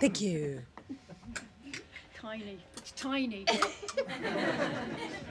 [0.00, 0.62] Thank you.
[2.18, 2.58] Tiny.
[2.78, 3.44] It's tiny.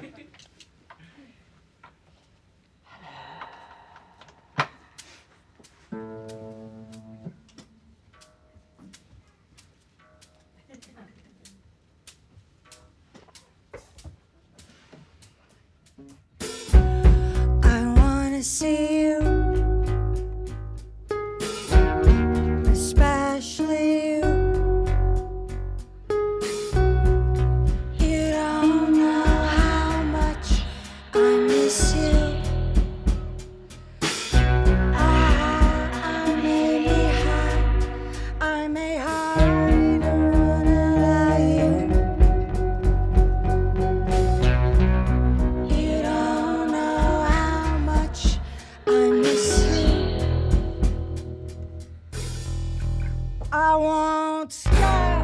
[53.51, 55.18] I won't stop.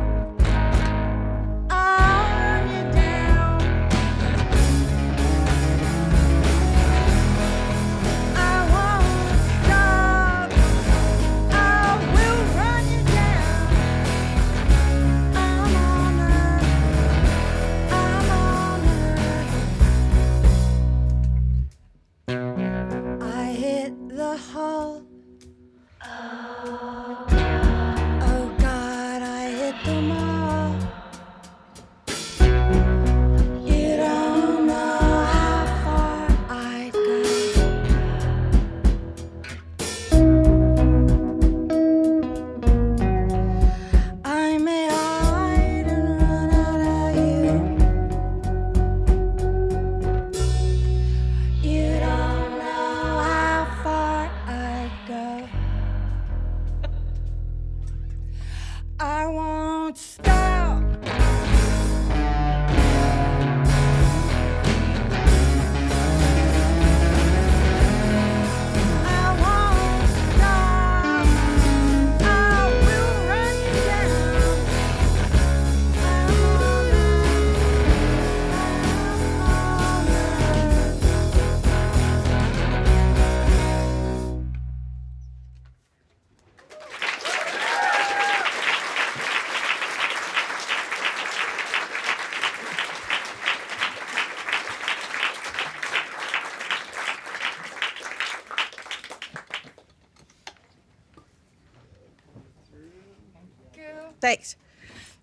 [104.26, 104.56] Thanks.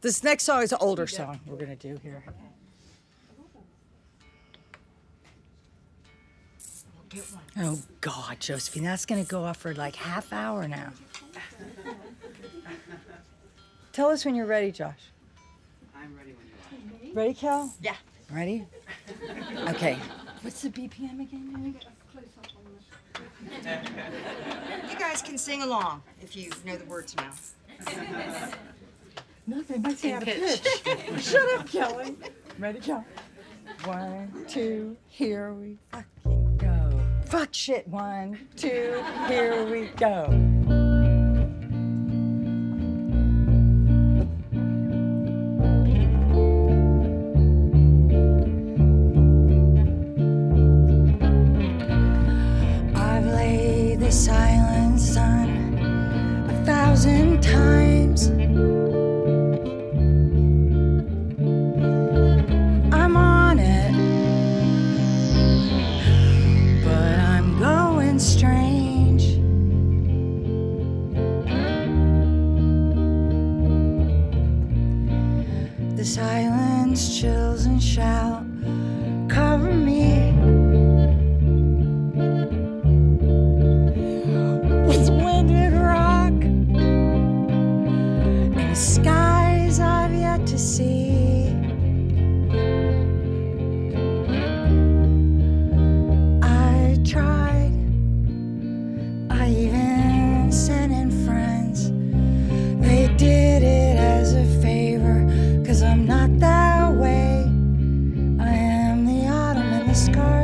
[0.01, 2.23] This next song is an older song we're gonna do here.
[7.59, 10.93] Oh God, Josephine, that's gonna go off for like half hour now.
[13.93, 15.11] Tell us when you're ready, Josh.
[15.97, 17.25] I'm ready when you are.
[17.25, 17.75] Ready, Cal?
[17.81, 17.97] Yeah.
[18.31, 18.65] Ready?
[19.71, 19.99] Okay.
[20.43, 21.75] What's the BPM again?
[24.89, 27.33] You guys can sing along if you know the words now.
[29.47, 29.83] Nothing.
[29.83, 30.63] Might say out of pitch.
[31.19, 32.17] Shut up, Kelley.
[32.59, 33.05] Ready, Cal?
[33.85, 37.01] One, two, here we fucking go.
[37.27, 37.89] Fuck shit.
[37.89, 40.27] One, two, here we go.
[109.93, 110.42] Autumn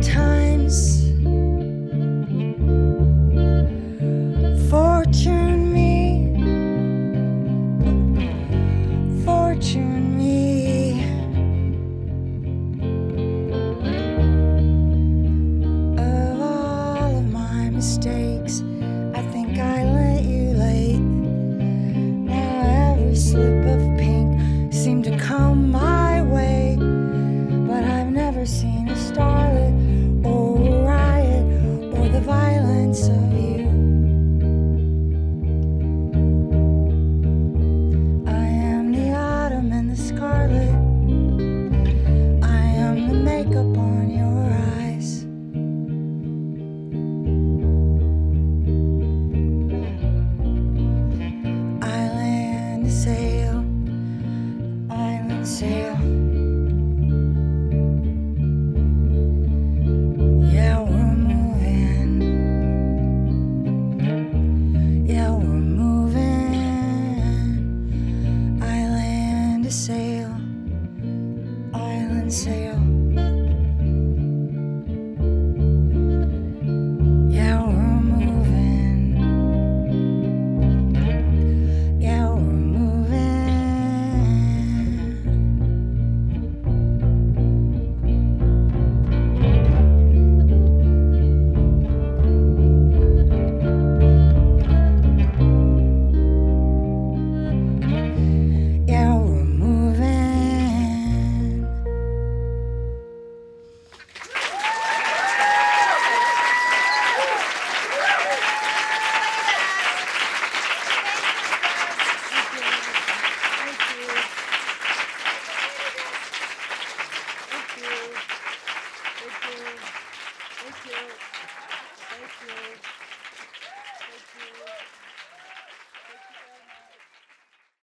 [0.00, 0.37] times.